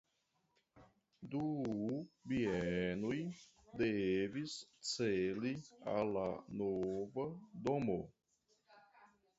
[1.33, 1.41] Du
[2.31, 3.19] bienoj
[3.83, 4.57] devis
[4.93, 5.53] cedi
[5.95, 6.27] al la
[6.65, 7.29] nova
[7.69, 8.01] domo.